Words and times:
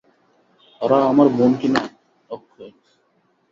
ওরা 0.81 0.99
আমার 1.05 1.27
বোন 1.27 1.51
কিনা– 1.53 1.91
অক্ষয়। 2.29 2.71